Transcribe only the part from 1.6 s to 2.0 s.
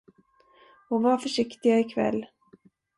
i